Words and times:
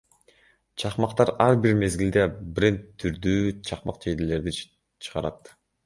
Чакмактар 0.83 1.31
Ар 1.45 1.59
бир 1.67 1.77
мезгилде 1.83 2.25
бренд 2.61 2.83
түрдүү 3.05 3.39
чакмак 3.71 4.05
жейделерди 4.07 4.59
чыгарат. 4.65 5.59